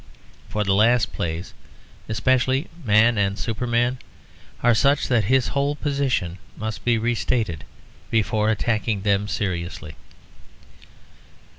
[0.49, 1.53] For the last plays,
[2.09, 3.99] especially Man and Superman,
[4.63, 7.65] are such that his whole position must be re stated
[8.09, 9.95] before attacking them seriously.